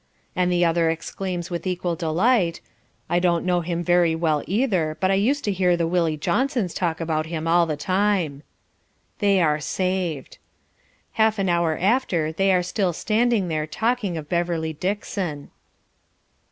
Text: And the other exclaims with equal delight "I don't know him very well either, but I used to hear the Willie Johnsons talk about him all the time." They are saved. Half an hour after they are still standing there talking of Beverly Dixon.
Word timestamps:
And 0.35 0.51
the 0.51 0.65
other 0.65 0.89
exclaims 0.89 1.51
with 1.51 1.67
equal 1.67 1.95
delight 1.95 2.59
"I 3.07 3.19
don't 3.19 3.45
know 3.45 3.61
him 3.61 3.83
very 3.83 4.15
well 4.15 4.41
either, 4.47 4.97
but 4.99 5.11
I 5.11 5.13
used 5.13 5.43
to 5.43 5.51
hear 5.51 5.77
the 5.77 5.85
Willie 5.85 6.17
Johnsons 6.17 6.73
talk 6.73 6.99
about 6.99 7.27
him 7.27 7.47
all 7.47 7.67
the 7.67 7.77
time." 7.77 8.41
They 9.19 9.39
are 9.43 9.59
saved. 9.59 10.39
Half 11.11 11.37
an 11.37 11.49
hour 11.49 11.77
after 11.79 12.31
they 12.31 12.51
are 12.51 12.63
still 12.63 12.93
standing 12.93 13.47
there 13.47 13.67
talking 13.67 14.17
of 14.17 14.27
Beverly 14.27 14.73
Dixon. 14.73 15.51